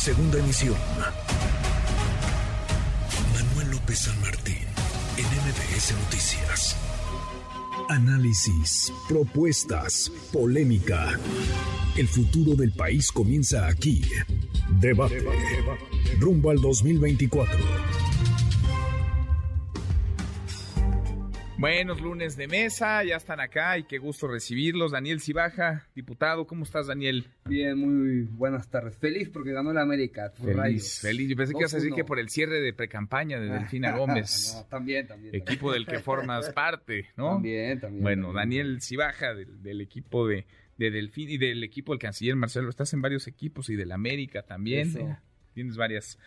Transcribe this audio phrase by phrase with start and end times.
[0.00, 0.76] segunda emisión.
[3.34, 4.56] Manuel López San Martín,
[5.18, 6.76] en MBS Noticias.
[7.90, 11.18] Análisis, propuestas, polémica.
[11.98, 14.02] El futuro del país comienza aquí.
[14.80, 15.22] Debate.
[16.18, 17.58] Rumbo al 2024.
[21.60, 24.92] Buenos lunes de mesa, ya están acá y qué gusto recibirlos.
[24.92, 27.26] Daniel Cibaja, diputado, ¿cómo estás, Daniel?
[27.44, 28.96] Bien, muy buenas tardes.
[28.96, 30.32] Feliz porque ganó la América.
[30.42, 31.28] Feliz, feliz.
[31.28, 34.54] Yo pensé que ibas a decir que por el cierre de precampaña de Delfina Gómez.
[34.56, 35.34] no, también, también.
[35.34, 37.34] Equipo del que formas parte, ¿no?
[37.34, 38.04] También, también.
[38.04, 40.46] Bueno, Daniel Cibaja, del, equipo de,
[40.78, 42.70] de Delfín y del equipo del canciller Marcelo.
[42.70, 45.18] Estás en varios equipos y del América también.
[45.52, 46.18] Tienes varias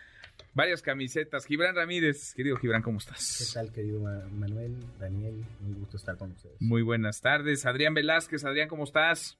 [0.54, 1.44] varias camisetas.
[1.46, 3.52] Gibran Ramírez, querido Gibran, ¿cómo estás?
[3.52, 5.44] ¿Qué tal, querido Manuel, Daniel?
[5.66, 6.56] Un gusto estar con ustedes.
[6.60, 7.66] Muy buenas tardes.
[7.66, 9.36] Adrián Velázquez, Adrián, ¿cómo estás?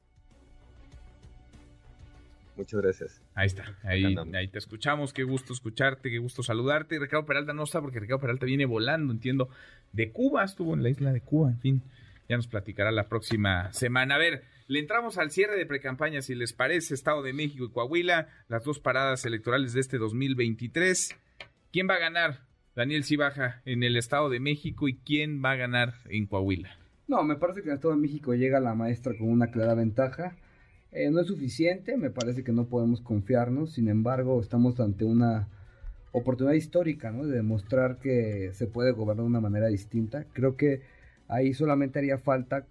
[2.57, 3.23] Muchas gracias.
[3.35, 7.01] Ahí está, ahí, ahí te escuchamos, qué gusto escucharte, qué gusto saludarte.
[7.01, 9.49] Ricardo Peralta no está porque Ricardo Peralta viene volando, entiendo,
[9.93, 11.83] de Cuba, estuvo en la isla de Cuba, en fin,
[12.29, 14.15] ya nos platicará la próxima semana.
[14.15, 17.71] A ver, le entramos al cierre de precampaña, si les parece, Estado de México y
[17.71, 21.15] Coahuila, las dos paradas electorales de este 2023.
[21.71, 22.41] ¿Quién va a ganar?
[22.75, 26.71] Daniel Cibaja en el Estado de México y quién va a ganar en Coahuila.
[27.07, 29.75] No, me parece que en el Estado de México llega la maestra con una clara
[29.75, 30.35] ventaja.
[30.93, 35.49] Eh, no es suficiente, me parece que no podemos confiarnos, sin embargo estamos ante una
[36.13, 37.27] oportunidad histórica, ¿no?
[37.27, 40.25] De demostrar que se puede gobernar de una manera distinta.
[40.33, 40.83] Creo que
[41.29, 42.65] ahí solamente haría falta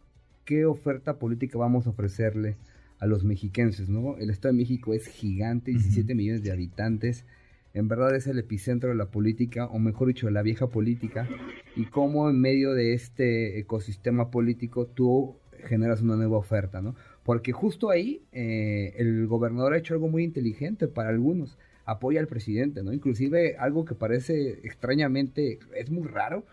[0.46, 2.58] qué oferta política vamos a ofrecerle
[3.00, 4.18] a los mexiquenses, ¿no?
[4.18, 7.26] El Estado de México es gigante, 17 millones de habitantes,
[7.74, 11.28] en verdad es el epicentro de la política, o mejor dicho, de la vieja política,
[11.76, 16.96] y cómo en medio de este ecosistema político tú generas una nueva oferta, ¿no?
[17.24, 22.28] Porque justo ahí eh, el gobernador ha hecho algo muy inteligente para algunos, apoya al
[22.28, 22.94] presidente, ¿no?
[22.94, 26.46] Inclusive algo que parece extrañamente, es muy raro,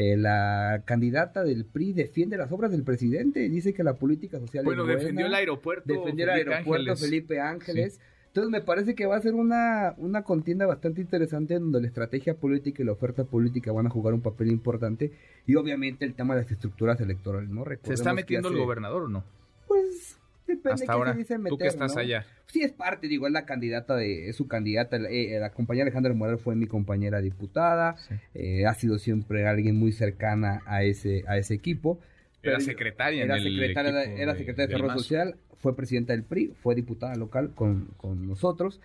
[0.00, 4.64] eh, la candidata del PRI defiende las obras del presidente, dice que la política social
[4.64, 5.92] bueno, es defendió el aeropuerto.
[5.92, 7.98] Defendió el aeropuerto Felipe Ángeles.
[8.28, 11.88] Entonces me parece que va a ser una, una contienda bastante interesante en donde la
[11.88, 15.10] estrategia política y la oferta política van a jugar un papel importante
[15.48, 17.64] y obviamente el tema de las estructuras electorales, ¿no?
[17.82, 19.24] ¿Se está metiendo el gobernador o no?
[19.66, 20.16] Pues
[20.48, 22.24] Depende Hasta ahora, se dice meter, tú que estás allá.
[22.46, 26.14] Sí, es parte, digo, es la candidata de, es su candidata, eh, la compañera Alejandra
[26.14, 27.96] Morales fue mi compañera diputada,
[28.34, 32.00] eh, ha sido siempre alguien muy cercana a ese, a ese equipo.
[32.42, 36.74] Era secretaria era en secretaria, Era secretaria de Desarrollo Social, fue presidenta del PRI, fue
[36.74, 38.80] diputada local con, con nosotros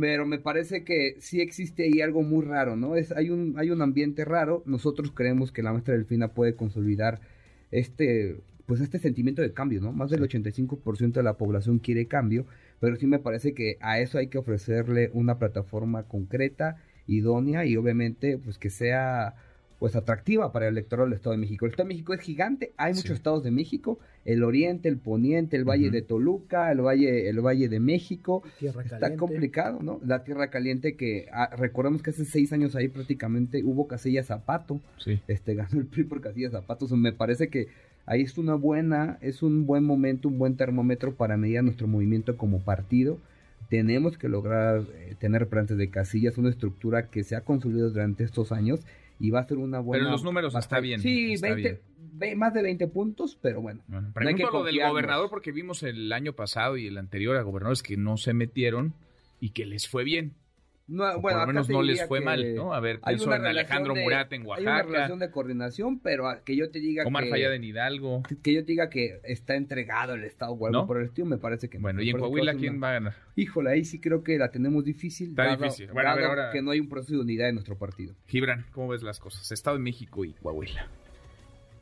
[0.00, 2.96] pero me parece que sí existe ahí algo muy raro, ¿no?
[2.96, 7.20] Es, hay, un, hay un ambiente raro, nosotros creemos que la maestra Delfina puede consolidar
[7.70, 9.92] este pues este sentimiento de cambio, ¿no?
[9.92, 12.46] Más del 85% de la población quiere cambio,
[12.80, 16.76] pero sí me parece que a eso hay que ofrecerle una plataforma concreta,
[17.06, 19.34] idónea y obviamente pues que sea
[19.78, 21.66] pues atractiva para el electorado del Estado de México.
[21.66, 25.56] El Estado de México es gigante, hay muchos estados de México, el oriente, el poniente,
[25.56, 28.42] el valle de Toluca, el valle, el valle de México.
[28.62, 30.00] Está complicado, ¿no?
[30.02, 34.80] La tierra caliente que ah, recordemos que hace seis años ahí prácticamente hubo Casilla Zapato.
[34.96, 35.20] Sí.
[35.28, 36.86] Este ganó el PRI por Casilla Zapato.
[36.96, 37.68] me parece que
[38.06, 42.36] ahí es una buena, es un buen momento, un buen termómetro para medir nuestro movimiento
[42.36, 43.18] como partido.
[43.68, 48.24] Tenemos que lograr eh, tener plantas de casillas, una estructura que se ha consolidado durante
[48.24, 48.80] estos años
[49.18, 50.04] y va a ser una buena.
[50.04, 51.00] Pero los números está bien.
[51.00, 51.34] Sí,
[52.36, 53.80] más de 20 puntos, pero bueno.
[53.88, 57.82] bueno no lo del gobernador porque vimos el año pasado y el anterior a gobernadores
[57.82, 58.94] que no se metieron
[59.40, 60.32] y que les fue bien.
[60.86, 62.74] No, bueno, por lo menos no les fue mal, ¿no?
[62.74, 64.76] A ver, eso en Alejandro Murat en Oaxaca.
[64.76, 67.30] Hay una relación de coordinación, pero que yo te diga Omar que...
[67.30, 68.22] Fallada en Hidalgo.
[68.42, 71.38] Que yo te diga que está entregado el Estado o algo por el estilo, me
[71.38, 73.14] parece que Bueno, ¿y en Coahuila quién va a ganar?
[73.34, 75.30] Híjole, ahí sí creo que la tenemos difícil.
[75.30, 75.90] Está difícil.
[75.90, 76.50] Bueno, a ver, ahora...
[76.52, 78.14] que no hay un proceso de unidad en nuestro partido.
[78.26, 79.50] Gibran, ¿cómo ves las cosas?
[79.52, 80.88] Estado de México y Coahuila.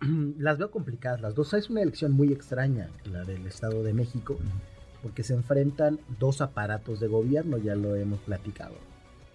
[0.38, 1.54] Las veo complicadas las dos.
[1.54, 4.36] Es una elección muy extraña, la del Estado de México,
[5.00, 8.91] porque se enfrentan dos aparatos de gobierno, ya lo hemos platicado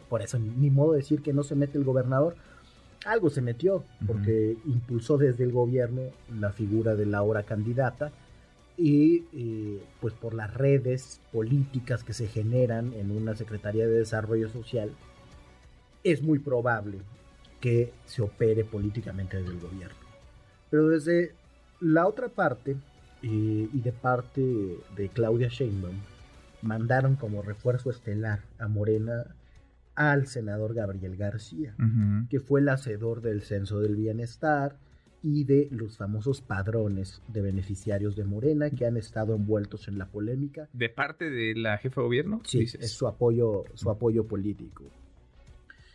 [0.09, 2.35] por eso ni modo de decir que no se mete el gobernador.
[3.05, 6.01] Algo se metió, porque impulsó desde el gobierno
[6.39, 8.11] la figura de la ahora candidata
[8.77, 14.49] y eh, pues por las redes políticas que se generan en una Secretaría de Desarrollo
[14.49, 14.91] Social,
[16.03, 16.99] es muy probable
[17.59, 19.97] que se opere políticamente desde el gobierno.
[20.69, 21.33] Pero desde
[21.79, 22.75] la otra parte
[23.23, 24.41] eh, y de parte
[24.95, 25.95] de Claudia Sheinbaum,
[26.61, 29.25] mandaron como refuerzo estelar a Morena
[29.97, 31.75] al senador Gabriel García,
[32.29, 34.77] que fue el hacedor del censo del bienestar
[35.23, 40.05] y de los famosos padrones de beneficiarios de Morena que han estado envueltos en la
[40.05, 40.69] polémica.
[40.71, 42.41] ¿De parte de la jefa de gobierno?
[42.45, 44.83] Sí, es su apoyo, su apoyo político.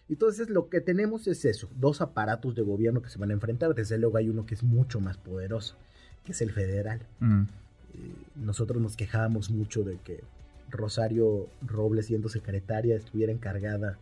[0.09, 3.73] Entonces lo que tenemos es eso, dos aparatos de gobierno que se van a enfrentar.
[3.73, 5.77] Desde luego hay uno que es mucho más poderoso,
[6.25, 7.07] que es el federal.
[7.21, 7.43] Mm.
[7.43, 10.25] Eh, nosotros nos quejábamos mucho de que
[10.73, 13.99] Rosario Robles, siendo secretaria, estuviera encargada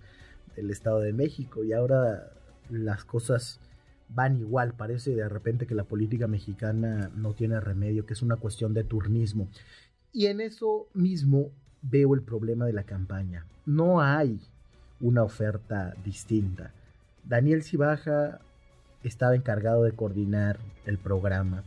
[0.57, 2.33] del Estado de México y ahora
[2.71, 3.61] las cosas
[4.09, 4.75] van igual.
[4.75, 8.85] Parece de repente que la política mexicana no tiene remedio, que es una cuestión de
[8.85, 9.49] turnismo.
[10.13, 11.51] Y en eso mismo
[11.83, 13.47] veo el problema de la campaña.
[13.67, 14.41] No hay
[15.01, 16.73] una oferta distinta.
[17.25, 18.41] Daniel Cibaja
[19.03, 21.63] estaba encargado de coordinar el programa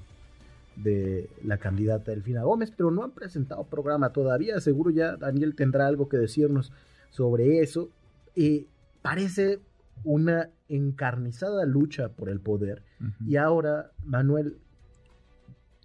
[0.75, 4.59] de la candidata Delfina Gómez, pero no han presentado programa todavía.
[4.59, 6.71] Seguro ya Daniel tendrá algo que decirnos
[7.09, 7.89] sobre eso.
[8.35, 8.67] Y
[9.01, 9.59] parece
[10.03, 12.83] una encarnizada lucha por el poder.
[13.25, 14.57] Y ahora, Manuel,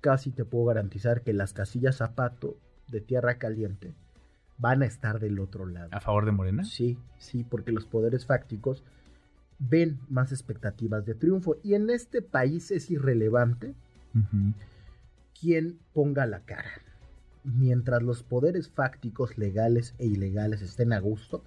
[0.00, 2.56] casi te puedo garantizar que las casillas zapato
[2.88, 3.94] de tierra caliente
[4.56, 5.88] van a estar del otro lado.
[5.93, 6.64] ¿A favor de Morena?
[6.64, 8.82] Sí, sí, porque los poderes fácticos
[9.58, 11.56] ven más expectativas de triunfo.
[11.62, 13.75] Y en este país es irrelevante
[15.40, 16.82] quien ponga la cara.
[17.44, 21.43] Mientras los poderes fácticos legales e ilegales estén a gusto,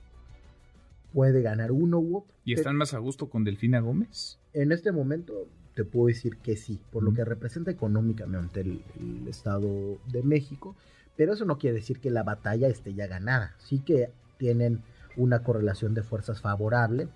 [1.13, 2.35] puede ganar uno u otro.
[2.43, 4.39] ¿Y están más a gusto con Delfina Gómez?
[4.53, 8.81] En este momento te puedo decir que sí, por lo que representa económicamente el,
[9.27, 10.75] Estado de México,
[11.15, 13.55] pero eso no quiere decir que la batalla esté ya ganada.
[13.59, 14.81] Sí que tienen
[15.15, 17.07] una correlación de fuerzas favorable,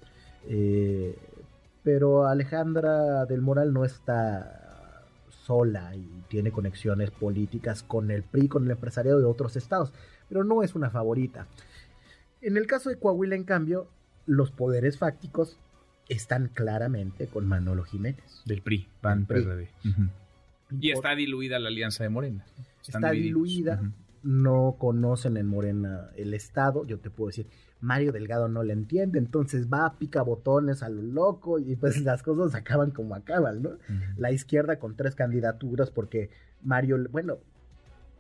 [0.48, 1.18] eh,
[1.84, 4.65] pero Alejandra del Moral no está
[5.46, 9.94] sola y tiene conexiones políticas con el PRI, con el empresariado de otros estados,
[10.28, 11.48] pero no es una favorita.
[12.42, 13.88] En el caso de Coahuila, en cambio,
[14.26, 15.58] los poderes fácticos
[16.10, 18.42] están claramente con Manolo Jiménez.
[18.46, 19.70] Del PRI, PAN, PRD.
[20.80, 22.46] Y está diluida la alianza de Morena.
[22.88, 23.82] está diluida,
[24.26, 27.46] no conocen en Morena el Estado, yo te puedo decir,
[27.80, 32.02] Mario Delgado no le entiende, entonces va, a pica botones a lo loco y pues
[32.02, 33.70] las cosas acaban como acaban, ¿no?
[34.18, 36.32] La izquierda con tres candidaturas porque
[36.64, 37.38] Mario, bueno,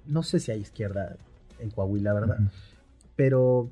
[0.05, 1.17] no sé si hay izquierda
[1.57, 2.37] en Coahuila, ¿verdad?
[3.15, 3.71] Pero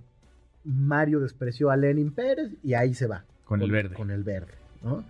[0.64, 3.26] Mario despreció a Lenin Pérez y ahí se va.
[3.46, 3.94] Con, el verde.
[3.94, 5.04] Con el verde, ¿no?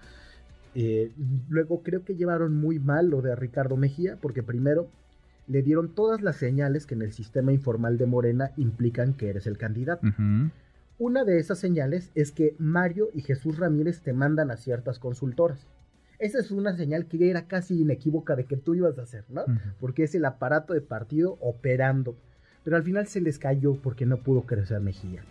[0.75, 1.13] Eh,
[1.47, 4.89] luego creo que llevaron muy mal lo de Ricardo Mejía, porque primero
[5.47, 9.47] le dieron todas las señales que en el sistema informal de Morena implican que eres
[9.47, 10.07] el candidato.
[10.99, 15.67] Una de esas señales es que Mario y Jesús Ramírez te mandan a ciertas consultoras.
[16.19, 19.43] Esa es una señal que era casi inequívoca de que tú ibas a hacer, ¿no?
[19.79, 22.15] Porque es el aparato de partido operando.
[22.63, 25.23] Pero al final se les cayó porque no pudo crecer Mejía.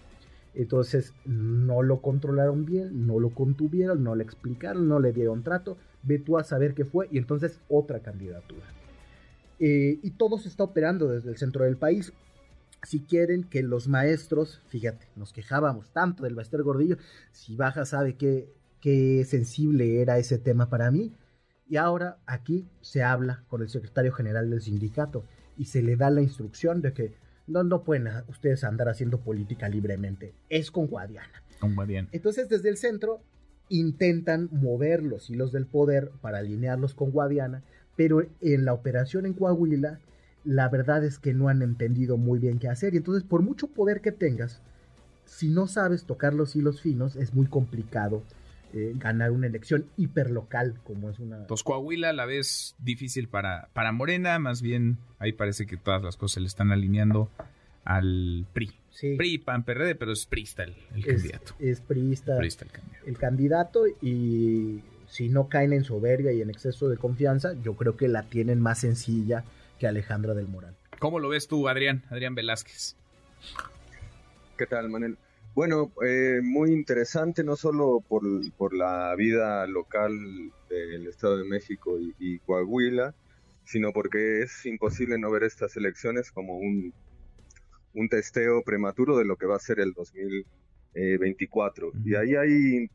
[0.55, 5.79] Entonces no lo controlaron bien, no lo contuvieron, no le explicaron, no le dieron trato.
[6.03, 8.67] Ve tú a saber qué fue y entonces otra candidatura.
[9.65, 12.13] Eh, y todo se está operando desde el centro del país.
[12.83, 16.97] Si quieren que los maestros, fíjate, nos quejábamos tanto del Baster Gordillo,
[17.31, 21.13] si Baja sabe qué, qué sensible era ese tema para mí.
[21.69, 25.25] Y ahora aquí se habla con el secretario general del sindicato
[25.57, 27.15] y se le da la instrucción de que
[27.47, 30.35] no, no pueden ustedes andar haciendo política libremente.
[30.49, 31.45] Es con Guadiana.
[31.61, 32.09] Con Guadiana.
[32.11, 33.23] Entonces, desde el centro
[33.69, 37.63] intentan mover los hilos del poder para alinearlos con Guadiana,
[37.97, 40.01] pero en la operación en Coahuila,
[40.45, 42.95] la verdad es que no han entendido muy bien qué hacer.
[42.95, 44.61] Y entonces, por mucho poder que tengas,
[45.25, 48.23] si no sabes tocar los hilos finos, es muy complicado
[48.75, 51.39] eh, ganar una elección hiperlocal como es una...
[51.39, 56.17] Entonces Coahuila la vez difícil para, para Morena, más bien ahí parece que todas las
[56.17, 57.29] cosas se le están alineando
[57.85, 58.73] al PRI.
[58.91, 59.17] Sí.
[59.17, 61.55] PRI, PAN, PRD, pero es PRIsta el, candidato.
[61.59, 63.07] Es PRIsta, el, candidato.
[63.07, 64.83] el candidato y
[65.13, 68.61] si no caen en soberbia y en exceso de confianza, yo creo que la tienen
[68.61, 69.45] más sencilla
[69.79, 70.75] que Alejandra del Moral.
[71.01, 72.03] ¿Cómo lo ves tú, Adrián?
[72.09, 72.97] Adrián Velázquez.
[74.57, 75.19] ¿Qué tal, Manuel?
[75.55, 78.23] Bueno, eh, muy interesante, no solo por,
[78.57, 80.13] por, la vida local
[80.71, 83.15] del Estado de México y, Coahuila,
[83.65, 86.95] sino porque es imposible no ver estas elecciones como un,
[87.93, 91.93] un testeo prematuro de lo que va a ser el 2024.
[92.03, 92.89] Y ahí hay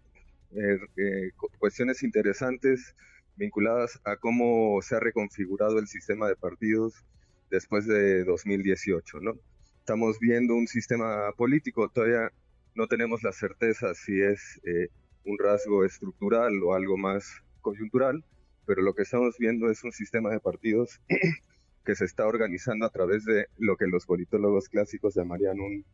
[0.51, 2.95] eh, eh, cuestiones interesantes
[3.35, 7.05] vinculadas a cómo se ha reconfigurado el sistema de partidos
[7.49, 9.33] después de 2018, ¿no?
[9.79, 12.31] Estamos viendo un sistema político todavía
[12.77, 14.89] no tenemos la certeza si es eh,
[15.25, 18.23] un rasgo estructural o algo más coyuntural,
[18.65, 21.01] pero lo que estamos viendo es un sistema de partidos
[21.85, 25.85] que se está organizando a través de lo que los politólogos clásicos llamarían un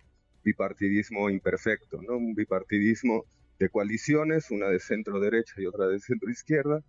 [0.43, 2.17] bipartidismo imperfecto, ¿no?
[2.17, 3.25] un bipartidismo
[3.59, 6.83] de coaliciones, una de centro derecha y otra de centro izquierda,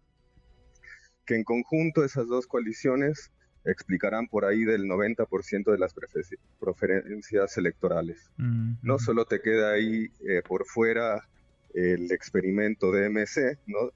[1.26, 3.30] que en conjunto esas dos coaliciones
[3.64, 5.94] explicarán por ahí del 90% de las
[6.60, 8.30] preferencias electorales.
[8.36, 11.26] No solo te queda ahí eh, por fuera
[11.72, 13.90] el experimento de MC, ¿no?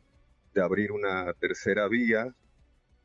[0.54, 2.34] de abrir una tercera vía,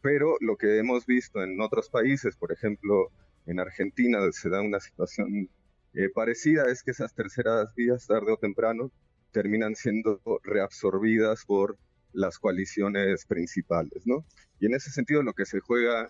[0.01, 3.11] pero lo que hemos visto en otros países, por ejemplo,
[3.45, 5.49] en Argentina se da una situación
[5.93, 8.91] eh, parecida, es que esas terceras vías, tarde o temprano,
[9.33, 11.77] terminan siendo reabsorbidas por
[12.13, 14.23] las coaliciones principales, ¿no?
[14.59, 16.07] Y en ese sentido lo que se juega,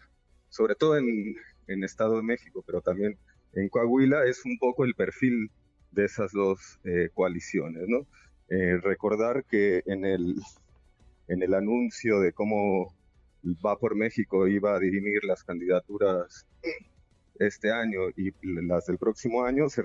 [0.50, 1.36] sobre todo en,
[1.68, 3.18] en Estado de México, pero también
[3.54, 5.50] en Coahuila, es un poco el perfil
[5.92, 7.88] de esas dos eh, coaliciones.
[8.50, 10.36] Eh, recordar que en el,
[11.28, 12.94] en el anuncio de cómo
[13.66, 16.46] va por México iba a dirimir las candidaturas
[17.40, 19.84] este año y las del próximo año, se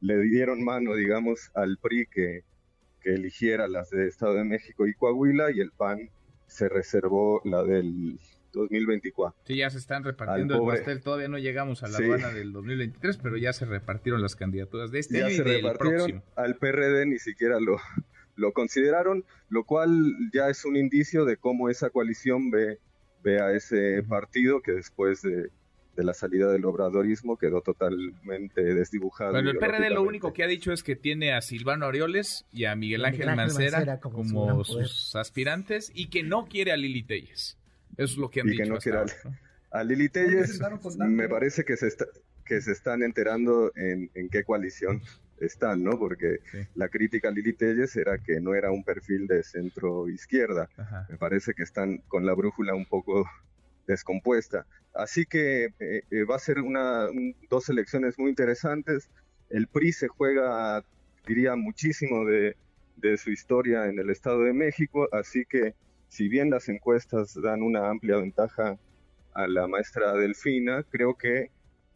[0.00, 2.42] le dieron mano, digamos, al PRI que,
[3.00, 6.10] que eligiera las de Estado de México y Coahuila y el PAN
[6.46, 8.18] se reservó la del
[8.52, 9.40] 2024.
[9.44, 11.00] Sí, ya se están repartiendo el pastel.
[11.00, 14.98] Todavía no llegamos a la aduana del 2023, pero ya se repartieron las candidaturas de
[14.98, 16.22] este año y del próximo.
[16.36, 17.78] Al PRD ni siquiera lo,
[18.36, 22.78] lo consideraron, lo cual ya es un indicio de cómo esa coalición ve,
[23.22, 25.50] ve a ese partido que después de,
[26.00, 29.32] de la salida del obradorismo quedó totalmente desdibujado.
[29.32, 32.64] Bueno, el PRD lo único que ha dicho es que tiene a Silvano Arioles y
[32.64, 37.58] a Miguel Ángel, Mancera, como, sus aspirantes y que no quiere a Lili Telles.
[37.98, 38.62] Eso es lo que han dicho.
[38.62, 38.98] Que no quiere
[39.70, 40.58] a, Lili Telles,
[40.98, 42.06] me parece que se, está,
[42.46, 45.02] que se están enterando en, en qué coalición
[45.38, 45.98] están, ¿no?
[45.98, 46.38] Porque
[46.74, 50.70] la crítica a Lili Telles era que no era un perfil de centro izquierda.
[51.10, 53.28] Me parece que están con la brújula un poco
[53.90, 54.66] descompuesta.
[54.94, 57.08] Así que eh, eh, va a ser una,
[57.48, 59.10] dos elecciones muy interesantes.
[59.48, 60.84] El PRI se juega,
[61.26, 62.56] diría, muchísimo de,
[63.16, 65.74] su historia en el Estado de México, así que
[66.08, 68.78] si bien las encuestas dan una amplia ventaja
[69.32, 71.50] a la maestra Delfina, creo que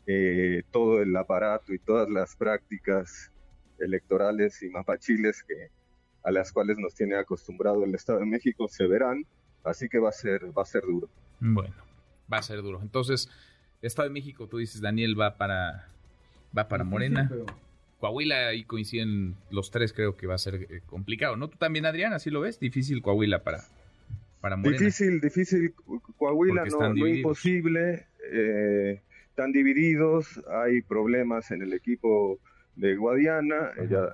[0.06, 3.30] eh, todo el aparato y todas las prácticas
[3.78, 5.68] electorales y mapachiles que,
[6.22, 9.26] a las cuales nos tiene acostumbrado el Estado de México se verán,
[9.62, 11.10] así que va a ser, va a ser duro.
[11.40, 11.74] Bueno,
[12.32, 12.80] va a ser duro.
[12.82, 13.30] Entonces,
[13.82, 15.88] Estado de México, tú dices, Daniel va para,
[16.56, 17.30] va para Morena.
[18.00, 21.48] Coahuila, ahí coinciden los tres, creo que va a ser eh, complicado, ¿no?
[21.48, 23.64] Tú también, Adrián, así lo ves, difícil Coahuila para,
[24.40, 24.78] para Morena.
[24.78, 25.74] Difícil, difícil,
[26.18, 32.38] Coahuila, no, imposible, eh, están divididos, hay problemas en el equipo
[32.76, 34.06] de Guadiana, ya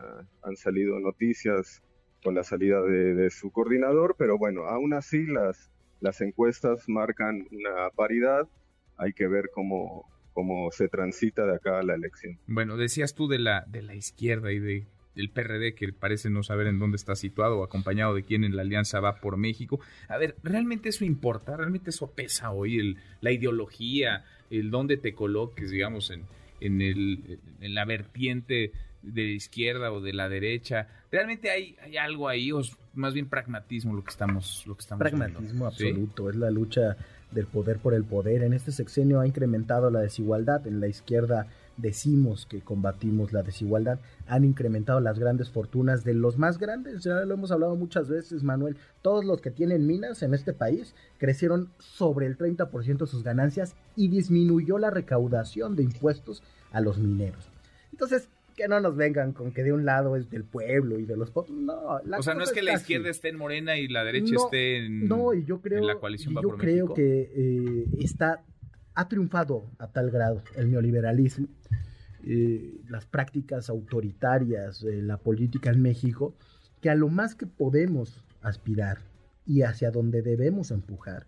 [0.42, 1.82] han salido noticias
[2.22, 7.90] con la salida de, su coordinador, pero bueno, aún así las, las encuestas marcan una
[7.94, 8.48] paridad,
[8.96, 12.38] hay que ver cómo, cómo se transita de acá a la elección.
[12.46, 16.42] Bueno, decías tú de la, de la izquierda y de, del PRD que parece no
[16.42, 19.80] saber en dónde está situado o acompañado de quién en la alianza va por México.
[20.08, 21.56] A ver, ¿realmente eso importa?
[21.56, 22.78] ¿Realmente eso pesa hoy?
[22.78, 26.24] El, la ideología, el dónde te coloques, digamos, en,
[26.60, 30.88] en, el, en la vertiente de la izquierda o de la derecha.
[31.10, 32.52] ¿Realmente hay, hay algo ahí
[32.94, 36.96] más bien pragmatismo lo que estamos, lo que estamos Pragmatismo absoluto, es la lucha
[37.30, 38.42] del poder por el poder.
[38.42, 40.66] En este sexenio ha incrementado la desigualdad.
[40.66, 44.00] En la izquierda decimos que combatimos la desigualdad.
[44.26, 47.04] Han incrementado las grandes fortunas de los más grandes.
[47.04, 48.76] Ya lo hemos hablado muchas veces, Manuel.
[49.02, 53.76] Todos los que tienen minas en este país crecieron sobre el 30% de sus ganancias
[53.94, 56.42] y disminuyó la recaudación de impuestos
[56.72, 57.48] a los mineros.
[57.92, 58.28] Entonces,
[58.60, 61.30] que no nos vengan con que de un lado es del pueblo y de los
[61.30, 61.50] pobres.
[61.52, 64.84] No, o sea, no es que la izquierda esté en Morena y la derecha esté
[64.84, 68.44] en, no, y yo creo, la coalición Yo creo que eh, está,
[68.94, 71.48] ha triunfado a tal grado el neoliberalismo,
[72.26, 76.36] eh, las prácticas autoritarias, eh, la política en México,
[76.82, 78.98] que a lo más que podemos aspirar
[79.46, 81.26] y hacia donde debemos empujar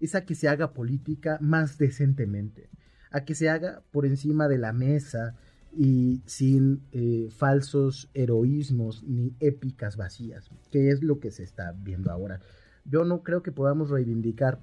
[0.00, 2.70] es a que se haga política más decentemente,
[3.10, 5.36] a que se haga por encima de la mesa,
[5.72, 12.10] y sin eh, falsos heroísmos ni épicas vacías, que es lo que se está viendo
[12.10, 12.40] ahora.
[12.84, 14.58] Yo no creo que podamos reivindicar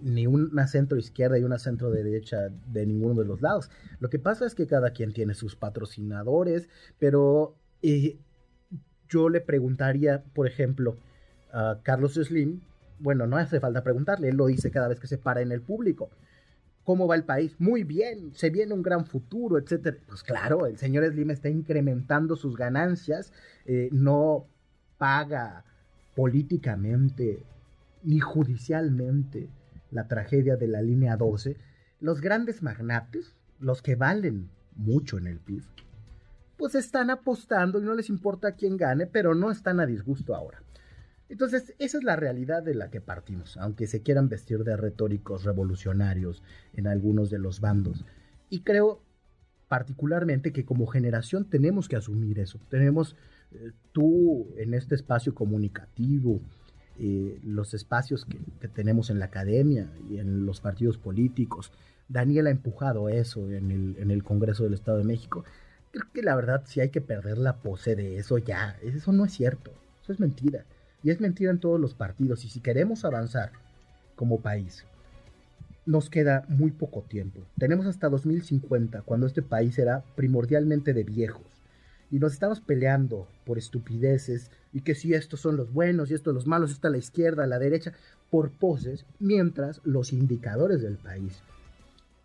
[0.00, 3.70] ni una centro izquierda y una centro derecha de ninguno de los lados.
[4.00, 8.18] Lo que pasa es que cada quien tiene sus patrocinadores, pero eh,
[9.08, 10.96] yo le preguntaría, por ejemplo,
[11.52, 12.60] a Carlos Slim,
[12.98, 15.62] bueno, no hace falta preguntarle, él lo dice cada vez que se para en el
[15.62, 16.10] público
[16.90, 17.54] ¿Cómo va el país?
[17.60, 19.96] Muy bien, se viene un gran futuro, etcétera.
[20.08, 23.32] Pues claro, el señor Slim está incrementando sus ganancias,
[23.64, 24.48] eh, no
[24.98, 25.64] paga
[26.16, 27.44] políticamente
[28.02, 29.48] ni judicialmente
[29.92, 31.56] la tragedia de la línea 12.
[32.00, 35.62] Los grandes magnates, los que valen mucho en el PIB,
[36.56, 40.60] pues están apostando y no les importa quién gane, pero no están a disgusto ahora.
[41.30, 45.44] Entonces, esa es la realidad de la que partimos, aunque se quieran vestir de retóricos
[45.44, 46.42] revolucionarios
[46.74, 48.04] en algunos de los bandos.
[48.50, 49.00] Y creo
[49.68, 52.58] particularmente que como generación tenemos que asumir eso.
[52.68, 53.14] Tenemos,
[53.52, 56.40] eh, tú en este espacio comunicativo,
[56.98, 61.70] eh, los espacios que, tenemos en la academia y en los partidos políticos,
[62.08, 65.44] Daniel ha empujado eso en el, en el Congreso del Estado de México.
[65.92, 68.76] Creo que la verdad si hay que perder la pose de eso ya.
[68.82, 69.70] Eso no es cierto.
[70.02, 70.64] Eso es mentira.
[71.02, 72.44] Y es mentira en todos los partidos.
[72.44, 73.52] Y si queremos avanzar
[74.16, 74.84] como país,
[75.86, 77.40] nos queda muy poco tiempo.
[77.58, 81.46] Tenemos hasta 2050, cuando este país será primordialmente de viejos.
[82.10, 86.34] Y nos estamos peleando por estupideces y que si estos son los buenos y estos
[86.34, 87.92] los malos, está la izquierda, la derecha,
[88.30, 91.42] por poses, mientras los indicadores del país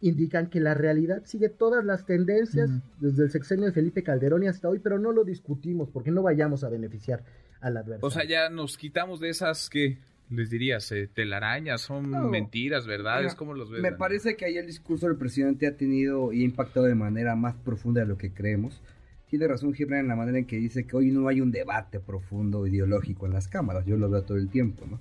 [0.02, 4.48] indican que la realidad sigue todas las tendencias desde el sexenio de Felipe Calderón y
[4.48, 7.24] hasta hoy, pero no lo discutimos porque no vayamos a beneficiar
[7.66, 8.08] al adversario.
[8.08, 9.98] O sea, ya nos quitamos de esas que
[10.30, 13.82] les dirías, eh, telarañas, son mentiras, verdades, ¿cómo los ves?
[13.82, 17.36] Me parece que ahí el discurso del presidente ha tenido y ha impactado de manera
[17.36, 18.82] más profunda de lo que creemos.
[19.30, 22.00] Tiene razón Gibran en la manera en que dice que hoy no hay un debate
[22.00, 25.00] profundo ideológico en las cámaras, yo lo veo todo el tiempo, ¿no?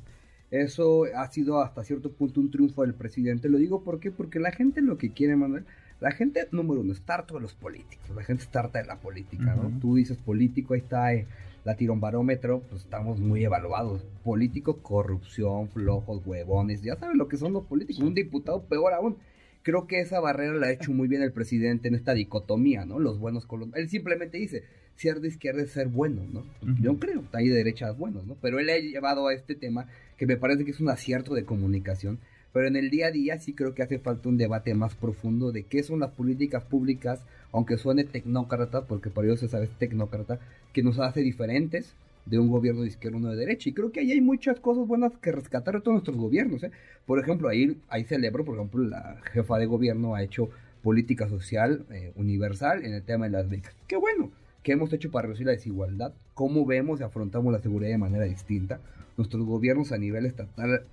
[0.51, 3.49] Eso ha sido hasta cierto punto un triunfo del presidente.
[3.49, 5.65] Lo digo ¿por porque la gente lo que quiere, Manuel,
[6.01, 8.11] la gente, número uno, está harta de los políticos.
[8.15, 9.73] La gente está harta de la política, ¿no?
[9.81, 11.27] Tú dices político, ahí está eh,
[11.65, 14.05] la tirón barómetro, pues estamos muy evaluados.
[14.23, 18.03] Político, corrupción, flojos, huevones, ya saben lo que son los políticos.
[18.03, 19.17] Un diputado, peor aún.
[19.63, 22.99] Creo que esa barrera la ha hecho muy bien el presidente en esta dicotomía, ¿no?
[22.99, 23.83] Los buenos colombianos.
[23.83, 26.45] Él simplemente dice, ser de izquierda es ser bueno, ¿no?
[26.83, 28.37] Yo creo, hay de derecha buenos, ¿no?
[28.43, 29.87] Pero él ha llevado a este tema
[30.19, 32.19] que me parece que es un acierto de comunicación.
[32.53, 35.51] Pero en el día a día sí creo que hace falta un debate más profundo
[35.51, 39.71] de qué son las políticas públicas, aunque suene tecnócrata, porque por ello se sabe es
[39.79, 40.41] tecnócrata,
[40.73, 41.95] que nos hace diferentes
[42.27, 43.69] de un gobierno de izquierda uno de derecha.
[43.69, 46.65] Y creo que ahí hay muchas cosas buenas que rescatar de todos nuestros gobiernos.
[46.65, 46.73] ¿eh?
[47.07, 50.51] Por ejemplo, ahí, ahí celebro, por ejemplo, la jefa de gobierno ha hecho
[50.83, 53.77] política social eh, universal en el tema de las becas.
[53.87, 54.33] Qué bueno.
[54.65, 56.13] ¿Qué hemos hecho para reducir la desigualdad?
[56.35, 58.81] ¿Cómo vemos y afrontamos la seguridad de manera distinta?
[59.17, 60.87] Nuestros gobiernos a nivel estatal,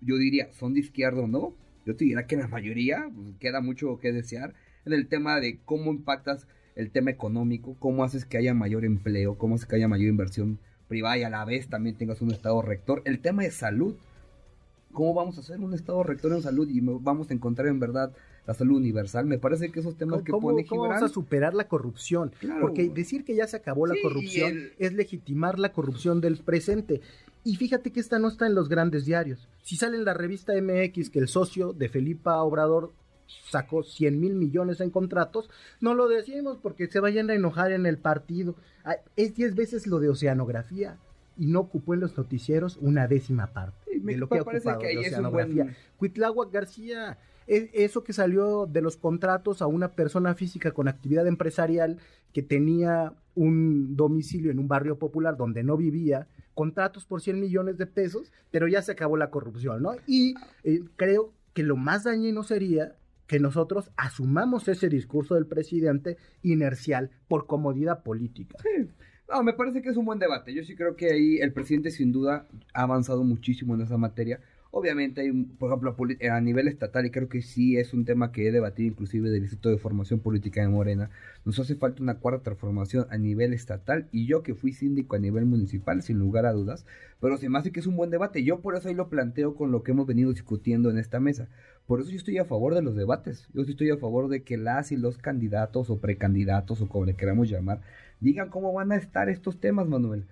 [0.00, 1.52] yo diría, son de izquierda o no.
[1.84, 4.54] Yo te diría que la mayoría pues, queda mucho que desear
[4.86, 9.36] en el tema de cómo impactas el tema económico, cómo haces que haya mayor empleo,
[9.36, 12.62] cómo haces que haya mayor inversión privada y a la vez también tengas un estado
[12.62, 13.02] rector.
[13.04, 13.96] El tema de salud,
[14.92, 18.12] ¿cómo vamos a hacer un estado rector en salud y vamos a encontrar en verdad
[18.46, 19.26] la salud universal.
[19.26, 22.32] Me parece que esos temas que pone ¿cómo vamos a superar la corrupción?
[22.60, 27.00] Porque decir que ya se acabó la corrupción es legitimar la corrupción del presente.
[27.44, 29.48] Y fíjate que esta no está en los grandes diarios.
[29.62, 32.92] Si sale en la revista MX que el socio de Felipa Obrador
[33.26, 37.86] sacó 100 mil millones en contratos, no lo decimos porque se vayan a enojar en
[37.86, 38.54] el partido.
[38.84, 40.98] Ah, es 10 veces lo de oceanografía
[41.38, 44.88] y no ocupó en los noticieros una décima parte de lo que ha ocupado que
[44.88, 45.76] de oceanografía.
[46.50, 51.98] García eso que salió de los contratos a una persona física con actividad empresarial
[52.32, 57.78] que tenía un domicilio en un barrio popular donde no vivía, contratos por 100 millones
[57.78, 59.92] de pesos, pero ya se acabó la corrupción, ¿no?
[60.06, 60.34] Y
[60.64, 67.10] eh, creo que lo más dañino sería que nosotros asumamos ese discurso del presidente inercial
[67.28, 68.56] por comodidad política.
[68.62, 68.88] Sí.
[69.28, 70.54] No, me parece que es un buen debate.
[70.54, 74.40] Yo sí creo que ahí el presidente sin duda ha avanzado muchísimo en esa materia.
[74.78, 75.96] Obviamente hay, por ejemplo,
[76.30, 79.40] a nivel estatal, y creo que sí es un tema que he debatido inclusive del
[79.40, 81.08] Instituto de Formación Política de Morena,
[81.46, 85.18] nos hace falta una cuarta transformación a nivel estatal, y yo que fui síndico a
[85.18, 86.84] nivel municipal, sin lugar a dudas,
[87.22, 89.54] pero se me hace que es un buen debate, yo por eso ahí lo planteo
[89.54, 91.48] con lo que hemos venido discutiendo en esta mesa,
[91.86, 94.58] por eso yo estoy a favor de los debates, yo estoy a favor de que
[94.58, 97.80] las y los candidatos o precandidatos o como le queramos llamar,
[98.20, 100.26] digan cómo van a estar estos temas, Manuel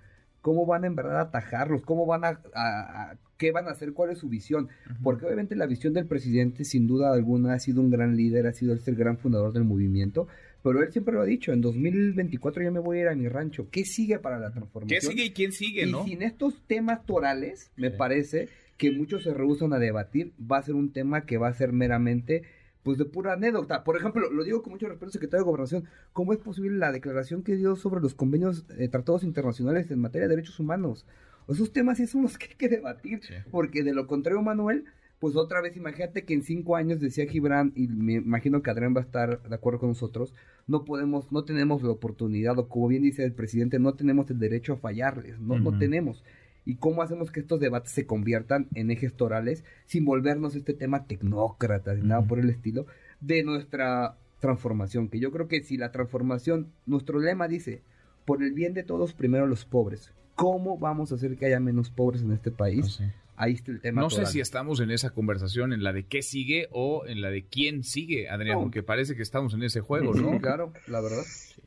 [0.44, 4.18] cómo van en verdad a atajarlos, cómo van a, qué van a hacer, cuál es
[4.18, 4.68] su visión.
[5.02, 8.52] Porque obviamente la visión del presidente, sin duda alguna, ha sido un gran líder, ha
[8.52, 10.28] sido el gran fundador del movimiento.
[10.62, 13.26] Pero él siempre lo ha dicho, en 2024 yo me voy a ir a mi
[13.26, 13.68] rancho.
[13.70, 15.00] ¿Qué sigue para la transformación?
[15.00, 19.33] ¿Qué sigue y quién sigue, y sin estos temas torales, me parece que muchos se
[19.33, 22.42] rehusan a debatir, va a ser un tema que va a ser meramente
[22.84, 23.82] pues de pura anécdota.
[23.82, 26.92] Por ejemplo, lo digo con mucho respeto al secretario de Gobernación, ¿cómo es posible la
[26.92, 31.04] declaración que dio sobre los convenios, eh, tratados internacionales en materia de derechos humanos?
[31.48, 33.20] Esos temas sí son los que hay que debatir,
[33.50, 34.84] porque de lo contrario, Manuel,
[35.18, 38.94] pues otra vez imagínate que en cinco años decía Gibran, y me imagino que Adrián
[38.94, 40.34] va a estar de acuerdo con nosotros,
[40.66, 44.38] no podemos, no tenemos la oportunidad, o como bien dice el presidente, no tenemos el
[44.38, 46.22] derecho a fallarles, no, no tenemos
[46.64, 51.07] y cómo hacemos que estos debates se conviertan en ejes torales sin volvernos este tema
[51.07, 52.87] tecnócrata, nada por el estilo,
[53.20, 55.09] de nuestra transformación.
[55.09, 57.83] Que yo creo que si la transformación, nuestro lema dice,
[58.24, 60.12] por el bien de todos, primero los pobres.
[60.35, 62.81] ¿Cómo vamos a hacer que haya menos pobres en este país?
[62.81, 63.12] No sé.
[63.37, 64.00] Ahí está el tema.
[64.00, 67.31] No sé si estamos en esa conversación, en la de qué sigue o en la
[67.31, 68.62] de quién sigue, Adrián, No.
[68.62, 70.38] porque parece que estamos en ese juego, Sí, ¿no?
[70.40, 71.22] claro, la verdad.
[71.27, 71.61] Sí,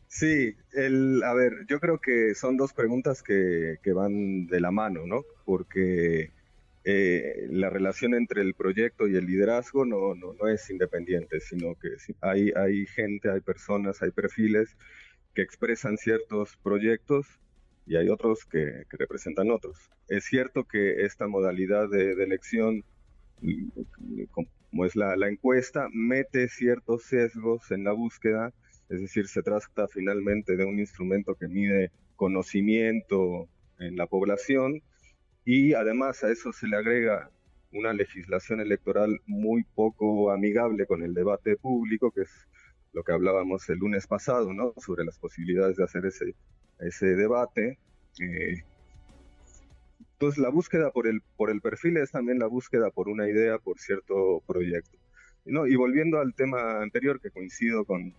[0.74, 5.24] el, a ver, yo creo que son dos preguntas que, van de la mano, ¿no?
[5.46, 6.32] Porque
[6.84, 11.76] eh, la relación entre el proyecto y el liderazgo no, no, no es independiente, sino
[11.76, 14.76] que sí, hay, hay gente, hay personas, hay perfiles
[15.36, 17.28] que expresan ciertos proyectos
[17.86, 19.78] y hay otros que, representan otros.
[20.10, 22.84] Es cierto que esta modalidad de, elección,
[24.32, 28.54] como es la, la encuesta, mete ciertos sesgos en la búsqueda
[28.90, 33.48] es decir, se trata finalmente de un instrumento que mide conocimiento
[33.80, 34.82] en la población
[35.46, 37.30] y además a eso se le agrega
[37.72, 42.48] una legislación electoral muy poco amigable con el debate público, que es
[42.94, 44.74] lo que hablábamos el lunes pasado, ¿no?
[44.78, 46.34] Sobre las posibilidades de hacer ese,
[46.80, 47.78] ese debate.
[48.20, 48.64] Eh,
[50.14, 53.60] entonces la búsqueda por el, por el perfil es también la búsqueda por una idea,
[53.60, 54.98] por cierto proyecto.
[55.46, 58.14] Y volviendo al tema anterior, que coincido con,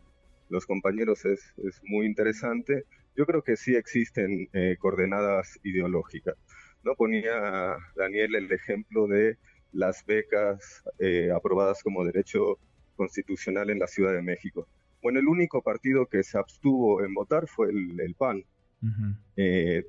[0.48, 2.84] los compañeros es, es, muy interesante.
[3.16, 6.36] Yo creo que sí existen eh, coordenadas ideológicas.
[6.84, 6.94] ¿no?
[6.94, 9.36] Ponía Daniel el ejemplo de
[9.72, 12.58] las becas eh, aprobadas como derecho
[12.96, 14.66] constitucional en la Ciudad de México.
[15.02, 18.44] Bueno, el único partido que se abstuvo en votar fue el, el PAN.
[18.80, 19.16] Uh -huh.
[19.36, 19.84] eh,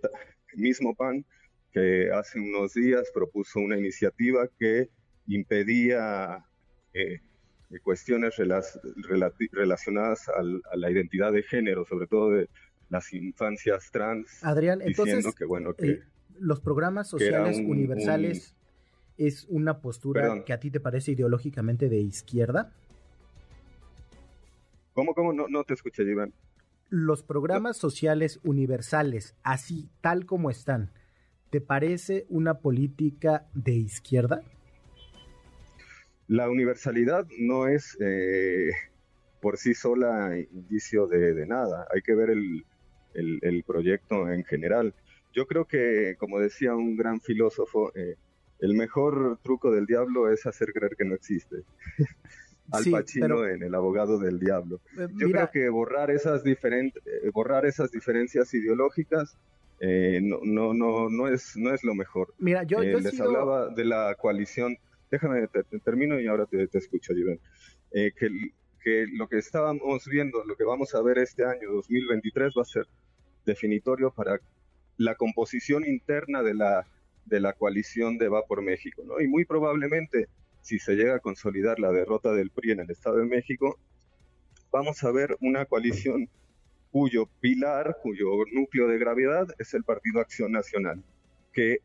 [0.53, 1.25] el mismo PAN
[1.71, 4.89] que hace unos días propuso una iniciativa que
[5.27, 6.43] impedía
[6.93, 7.19] eh,
[7.77, 8.35] cuestiones
[9.51, 12.49] relacionadas al, a la identidad de género, sobre todo de
[12.89, 14.43] las infancias trans.
[14.43, 16.01] Adrián, entonces, que, bueno, que, eh,
[16.39, 18.55] los programas sociales un, universales
[19.17, 20.43] un, es una postura perdón.
[20.45, 22.73] que a ti te parece ideológicamente de izquierda.
[24.93, 25.31] ¿Cómo, cómo?
[25.31, 26.33] No, no te escuché, Iván.
[26.89, 30.91] Los programas sociales universales, así tal como están,
[31.51, 34.41] ¿te parece una política de izquierda?
[36.29, 38.69] La universalidad no es eh,
[39.41, 42.63] por sí sola indicio de, de, nada, hay que ver el,
[43.15, 44.93] el, el, proyecto en general.
[45.33, 48.15] Yo creo que, como decía un gran filósofo, eh,
[48.59, 51.63] el mejor truco del diablo es hacer creer que no existe.
[52.71, 54.81] Al sí, Pacino pero, en El abogado del diablo.
[54.99, 59.35] Eh, Yo mira, creo que borrar esas, diferent, eh, borrar esas diferencias ideológicas
[59.79, 62.35] eh, no, no, no, no, es, no es lo mejor.
[62.37, 64.77] Mira, yo, les sido- hablaba de la coalición
[65.09, 67.39] déjame, te, te termino y ahora te, te escucho, Jiven.
[67.91, 68.29] Eh, que,
[68.83, 72.65] que lo que estábamos viendo, lo que vamos a ver este año 2023 va a
[72.65, 72.87] ser
[73.45, 74.39] definitorio para
[74.97, 76.85] la composición interna de la,
[77.25, 79.19] de la coalición de Va por México, ¿no?
[79.19, 80.27] Y muy probablemente,
[80.61, 83.79] si se llega a consolidar la derrota del PRI en el Estado de México,
[84.71, 86.29] vamos a ver una coalición
[86.91, 91.03] cuyo pilar, cuyo núcleo de gravedad es el Partido Acción Nacional,
[91.53, 91.79] que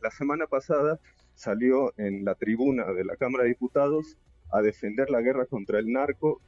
[0.00, 0.98] la semana pasada
[1.34, 4.16] salió en la tribuna de la Cámara de Diputados
[4.52, 6.40] a defender la guerra contra el narco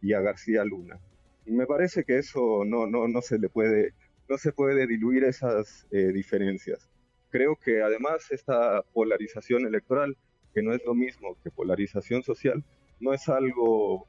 [0.00, 0.98] y a García Luna.
[1.44, 3.94] Y me parece que eso no, no, no se le puede,
[4.28, 6.88] no se puede diluir esas eh, diferencias.
[7.30, 10.16] Creo que además esta polarización electoral,
[10.54, 12.64] que no es lo mismo que polarización social,
[13.00, 14.06] no es algo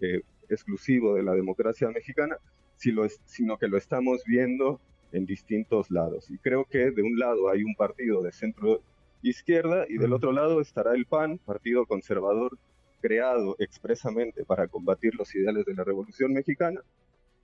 [0.00, 2.38] eh, exclusivo de la democracia mexicana,
[2.76, 4.80] sino que lo estamos viendo
[5.12, 6.30] en distintos lados.
[6.30, 8.82] Y creo que de un lado hay un partido de centro
[9.22, 12.58] izquierda y del otro lado estará el PAN, partido conservador
[13.00, 16.80] creado expresamente para combatir los ideales de la Revolución Mexicana,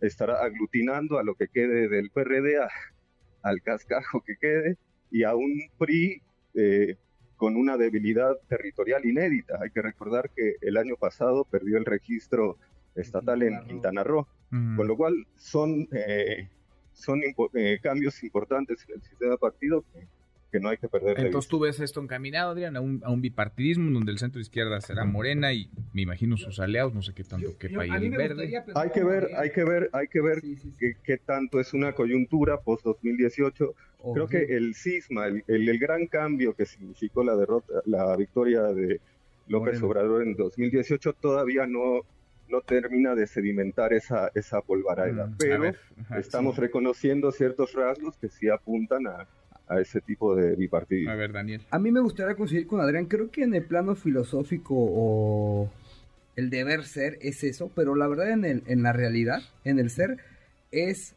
[0.01, 2.69] estará aglutinando a lo que quede del PRD, a,
[3.43, 4.77] al cascajo que quede,
[5.11, 6.23] y a un PRI
[6.55, 6.97] eh,
[7.37, 9.59] con una debilidad territorial inédita.
[9.63, 12.59] Hay que recordar que el año pasado perdió el registro
[12.97, 14.77] estatal en Quintana Roo, Mm.
[14.77, 16.49] con lo cual son, eh,
[16.93, 20.07] son impo eh, cambios importantes en el sistema partido que,
[20.55, 21.51] que no hay que perder de Entonces vista.
[21.51, 25.05] tú ves esto encaminado, Adrián, a un, a un bipartidismo donde el centro izquierda será
[25.05, 27.49] Morena y me imagino sus aliados, no sé qué tanto
[27.99, 28.63] mí el me verde.
[28.77, 30.77] Hay que ver, hay que ver, hay que ver Sí, sí, sí.
[30.79, 33.75] qué, qué tanto es una coyuntura post 2018.
[33.99, 34.37] O Creo sí.
[34.37, 39.01] que el cisma, el, el- el gran cambio que significó la derrota, la victoria de
[39.49, 39.83] López.
[39.83, 42.03] Obrador en 2018 todavía no,
[42.49, 45.27] no termina de sedimentar esa, esa polvareda.
[45.27, 46.61] Mm, pero ver, ajá, estamos sí.
[46.61, 49.27] reconociendo ciertos rasgos que sí apuntan a,
[49.69, 51.11] a ese tipo de bipartidismo.
[51.13, 51.63] A ver, Daniel.
[51.71, 53.07] A mí me gustaría coincidir con Adrián.
[53.07, 55.71] Creo que en el plano filosófico o
[56.37, 59.91] el deber ser es eso, pero la verdad en, el, en la realidad, en el
[59.91, 60.19] ser,
[60.73, 61.15] es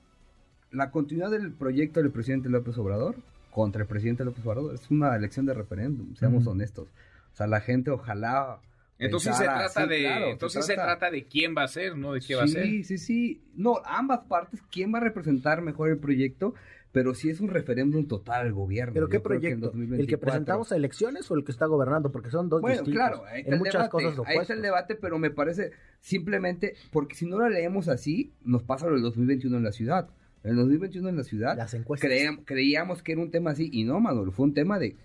[0.72, 3.16] la continuidad del proyecto del presidente López Obrador
[3.52, 4.76] contra el presidente López Obrador.
[4.76, 6.88] Es una elección de referéndum, seamos honestos.
[7.34, 8.60] O sea, la gente ojalá,
[9.00, 11.98] Entonces se trata sí, de, claro, entonces se trata- trata de quién va a ser,
[11.98, 12.64] no de qué va a ser.
[12.66, 13.42] Sí, sí, sí.
[13.56, 16.54] No, ambas partes, ¿quién va a representar mejor el proyecto?
[16.92, 18.94] Pero sí es un referéndum total al gobierno.
[18.94, 19.66] ¿Pero qué Yo creo que en proyecto?
[19.68, 20.26] ¿El que 2024.
[20.26, 22.12] presentamos a elecciones o el que está gobernando?
[22.12, 22.94] Porque son dos Bueno, distintos.
[23.08, 25.72] claro, ahí está en el muchas debate, cosas ahí está el debate, pero me parece
[26.00, 30.10] simplemente, porque si no lo leemos así, nos pasa lo del 2021 en la ciudad.
[30.44, 32.10] En el 2021 en la ciudad Las encuestas.
[32.10, 34.96] creíam- creíamos que era un tema así, y no, Manuel, fue un tema de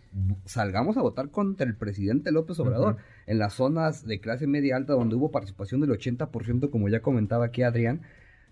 [0.45, 4.92] salgamos a votar contra el presidente López Obrador en las zonas de clase media alta
[4.92, 8.03] donde hubo participación del 80%, como ya comentaba aquí Adrián.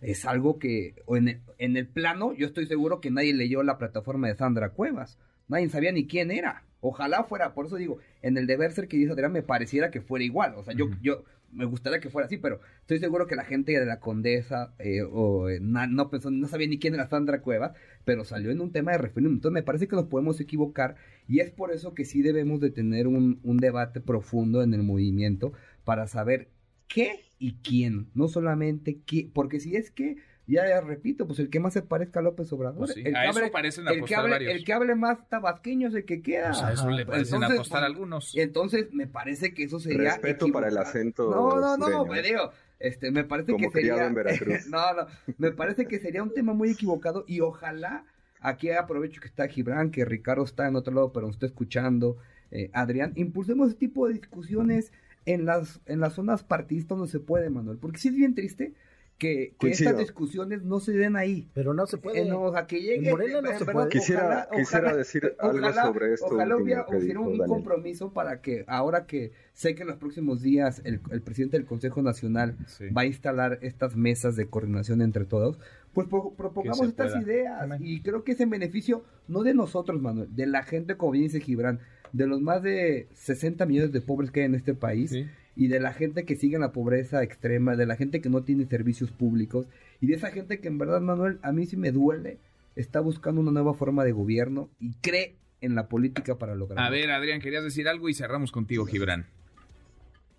[0.01, 3.63] Es algo que, o en el, en el plano, yo estoy seguro que nadie leyó
[3.63, 5.19] la plataforma de Sandra Cuevas.
[5.49, 6.65] Nadie sabía ni quién era.
[6.81, 10.01] Ojalá fuera, por eso digo, en el deber ser que dice Adrián me pareciera que
[10.01, 10.55] fuera igual.
[10.57, 13.73] O sea, yo, yo me gustaría que fuera así, pero estoy seguro que la gente
[13.79, 17.43] de la Condesa eh, o, eh, na- no pensó, no sabía ni quién era Sandra
[17.43, 17.73] Cuevas,
[18.07, 19.35] pero salió en un tema de referéndum.
[19.35, 20.95] Entonces me parece que nos podemos equivocar
[21.29, 24.83] y es por eso que sí debemos de tener un, un debate profundo en el
[24.83, 25.53] movimiento
[25.85, 26.49] para saber
[26.89, 31.48] qué y quién, no solamente qué, porque si es que, ya, ya repito, pues el
[31.48, 33.88] que más se parezca a López Obrador, Pues sí, el, a que eso hable, parecen
[33.88, 34.55] el, que apostar hable, varios.
[34.55, 36.48] el que hable más tabasqueño es el que queda.
[36.50, 38.35] Pues a eso le parecen Entonces, apostar pues, algunos.
[38.35, 40.11] Y entonces me parece que eso sería.
[40.12, 43.92] Respeto para el acento No, no, no, pues digo, este, me parece Como que sería.
[43.94, 44.66] criado en Veracruz.
[44.68, 45.07] no, no,
[45.38, 48.05] me parece que sería un tema muy equivocado y ojalá.
[48.42, 52.16] Aquí aprovecho que está Gibran, que Ricardo está en otro lado, pero nos está escuchando.
[52.50, 54.92] eh, Adrián, impulsemos ese tipo de discusiones
[55.27, 57.79] en las, en las zonas partidistas donde se puede, Manuel.
[57.79, 58.73] Porque sí es bien triste
[59.19, 61.51] que, estas discusiones no se den ahí.
[61.53, 62.23] Pero no se puede.
[62.23, 63.05] Eh, no, o sea, que llegue.
[63.07, 63.89] En Morena eh, no en se verdad, puede.
[63.91, 66.99] Quisiera, ojalá- quisiera ojalá- decir algo sobre esto ojalá hubiera, un
[67.33, 67.47] Daniel.
[67.47, 71.67] compromiso para que ahora que sé que en los próximos días el, el presidente del
[71.67, 72.89] Consejo Nacional Sí.
[72.89, 75.59] va a instalar estas mesas de coordinación entre todos,
[75.93, 77.23] pues pro- propongamos estas pueda.
[77.23, 77.79] ideas Amén.
[77.85, 81.25] y creo que es en beneficio no de nosotros, Manuel, de la gente, como bien
[81.25, 81.81] dice Gibran,
[82.12, 85.27] de los más de 60 millones de pobres que hay en este país Sí.
[85.57, 88.42] y de la gente que sigue en la pobreza extrema, de la gente que no
[88.44, 89.66] tiene servicios públicos
[90.01, 92.38] y de esa gente que en verdad, Manuel, a mí sí me duele,
[92.77, 96.83] está buscando una nueva forma de gobierno y cree en la política para lograrlo.
[96.85, 99.27] A ver, Adrián, querías decir algo y cerramos contigo, Gibran.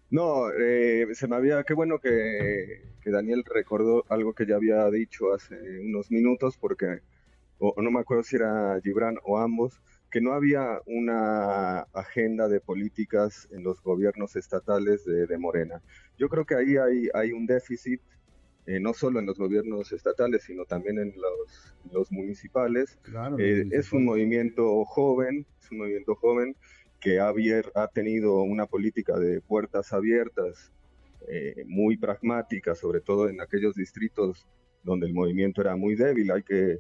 [0.10, 4.89] No, eh, se me había, qué bueno que, que Daniel recordó algo que ya había
[4.89, 5.55] dicho hace
[5.86, 6.99] unos minutos, porque,
[7.60, 9.79] o, o no me acuerdo si era Gibran o ambos,
[10.12, 15.82] que no había una agenda de políticas en los gobiernos estatales de, de Morena.
[16.17, 18.02] Yo creo que ahí hay, hay un déficit,
[18.65, 23.67] eh, no solo en los gobiernos estatales, sino también en los, los municipales, Claro, eh,
[23.71, 26.56] es un movimiento joven, es un movimiento joven
[27.00, 30.71] que ha tenido una política de puertas abiertas
[31.28, 34.47] eh, muy pragmática, sobre todo en aquellos distritos
[34.84, 36.32] donde el movimiento era muy débil.
[36.32, 36.80] Hay que,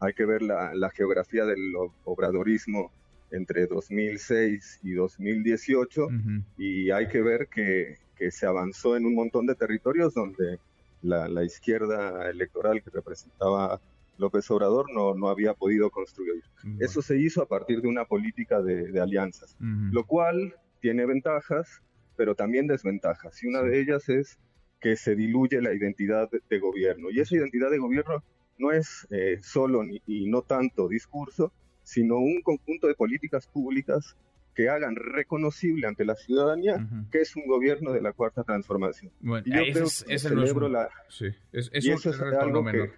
[0.00, 2.92] hay que ver la, la geografía del obradorismo
[3.30, 6.14] entre 2006 y 2018 Ujú.
[6.58, 10.58] y hay que ver que, que se avanzó en un montón de territorios donde
[11.02, 13.80] la, la izquierda electoral que representaba
[14.18, 16.42] López Obrador no, no había podido construir.
[16.80, 21.82] Eso se hizo a partir de una política de, de alianzas, lo cual tiene ventajas,
[22.16, 23.42] pero también desventajas.
[23.42, 24.38] Y una de ellas es
[24.80, 27.10] que se diluye la identidad de, de gobierno.
[27.10, 28.22] Y esa identidad de gobierno
[28.58, 34.16] no es eh, solo ni, y no tanto discurso, sino un conjunto de políticas públicas
[34.54, 37.10] que hagan reconocible ante la ciudadanía Ujú.
[37.10, 39.12] que es un gobierno de la cuarta transformación.
[39.20, 41.70] Bueno, Y yo ese, creo es- que ese no es celebro un, la, sí, es,
[41.72, 42.90] es y un eso es reto algo no que- menor.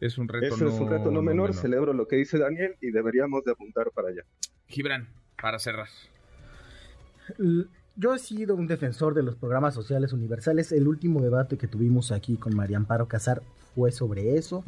[0.00, 1.54] Es un reto eso es un reto no menor, menor.
[1.54, 4.22] celebro lo que dice Daniel y deberíamos de apuntar para allá.
[4.66, 5.08] Gibran,
[5.40, 5.86] para cerrar.
[7.38, 10.72] L- Yo he sido un defensor de los programas sociales universales.
[10.72, 13.42] El último debate que tuvimos aquí con María Amparo Casar
[13.74, 14.64] fue sobre eso.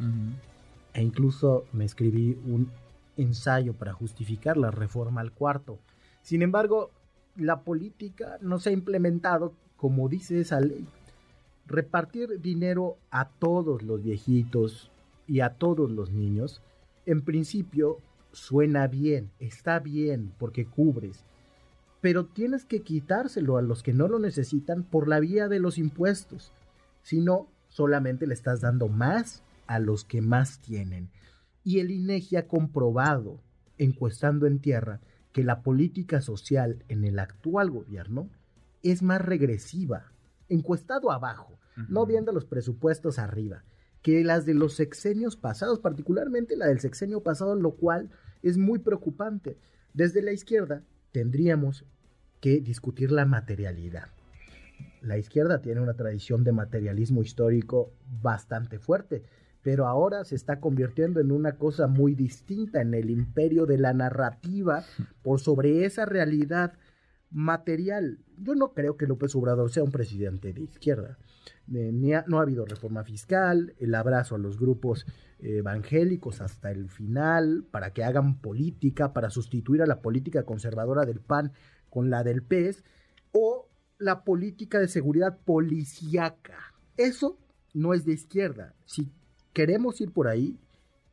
[0.93, 2.69] E incluso me escribí un
[3.17, 5.79] ensayo para justificar la reforma al cuarto.
[6.21, 6.91] Sin embargo,
[7.35, 10.87] la política no se ha implementado como dice esa ley.
[11.67, 14.91] Repartir dinero a todos los viejitos
[15.27, 16.61] y a todos los niños,
[17.05, 17.99] en principio
[18.31, 21.23] suena bien, está bien porque cubres,
[22.01, 25.77] pero tienes que quitárselo a los que no lo necesitan por la vía de los
[25.77, 26.51] impuestos.
[27.01, 31.09] Si no, solamente le estás dando más a los que más tienen.
[31.61, 33.41] Y el INEGI ha comprobado,
[33.77, 35.01] encuestando en tierra,
[35.33, 38.29] que la política social en el actual gobierno
[38.81, 40.13] es más regresiva,
[40.47, 41.59] encuestado abajo,
[41.89, 43.65] no viendo los presupuestos arriba,
[44.01, 48.09] que las de los sexenios pasados, particularmente la del sexenio pasado, lo cual
[48.41, 49.57] es muy preocupante.
[49.93, 51.83] Desde la izquierda tendríamos
[52.39, 54.14] que discutir la materialidad.
[55.01, 59.23] La izquierda tiene una tradición de materialismo histórico bastante fuerte,
[59.61, 63.93] pero ahora se está convirtiendo en una cosa muy distinta, en el imperio de la
[63.93, 64.83] narrativa,
[65.23, 66.73] por sobre esa realidad
[67.31, 68.19] material.
[68.37, 71.17] Yo no creo que López Obrador sea un presidente de izquierda.
[71.67, 75.05] no ha habido reforma fiscal, el abrazo a los grupos
[75.39, 81.19] evangélicos hasta el final, para que hagan política, para sustituir a la política conservadora del
[81.19, 81.51] PAN
[81.89, 82.83] con la del PES,
[83.31, 86.73] o la política de seguridad policíaca.
[86.97, 87.37] Eso
[87.73, 88.73] no es de izquierda.
[88.85, 89.11] Si
[89.53, 90.57] queremos ir por ahí,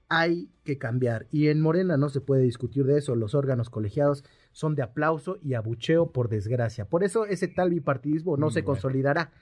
[0.08, 1.26] hay que cambiar.
[1.30, 3.14] Y en Morena no se puede discutir de eso.
[3.16, 6.84] Los órganos colegiados son de aplauso y abucheo por desgracia.
[6.84, 9.32] Por eso ese tal bipartidismo no se consolidará.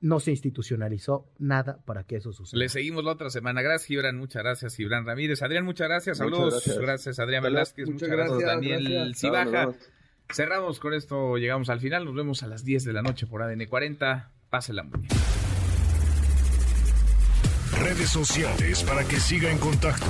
[0.00, 2.58] No se institucionalizó nada para que eso suceda.
[2.58, 3.62] Le seguimos la otra semana.
[3.62, 4.16] Gracias, Gibran.
[4.18, 5.42] Muchas gracias, Gibran Ramírez.
[5.42, 6.18] Adrián, muchas gracias.
[6.18, 6.78] Saludos.
[6.80, 7.18] gracias.
[7.18, 7.88] Adrián Velázquez.
[7.88, 9.74] Muchas, gracias, Daniel Cibaja.
[10.32, 11.36] Cerramos con esto.
[11.36, 12.04] Llegamos al final.
[12.04, 14.30] Nos vemos a las 10 de la noche por ADN 40.
[14.50, 15.12] Pásela muy bien.
[17.78, 20.06] Redes sociales para que siga en contacto: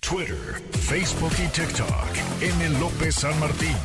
[0.00, 2.40] Twitter, Facebook y TikTok.
[2.40, 2.78] M.
[2.80, 3.76] López San Martín.